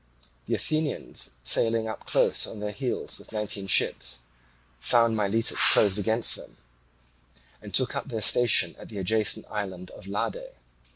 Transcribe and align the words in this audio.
The 0.47 0.55
Athenians 0.55 1.33
sailing 1.43 1.87
up 1.87 2.07
close 2.07 2.47
on 2.47 2.59
their 2.59 2.71
heels 2.71 3.19
with 3.19 3.31
nineteen 3.31 3.67
ships 3.67 4.21
found 4.79 5.15
Miletus 5.15 5.53
closed 5.69 5.99
against 5.99 6.35
them, 6.35 6.57
and 7.61 7.71
took 7.71 7.95
up 7.95 8.07
their 8.09 8.21
station 8.21 8.75
at 8.79 8.89
the 8.89 8.97
adjacent 8.97 9.45
island 9.51 9.91
of 9.91 10.07
Lade. 10.07 10.53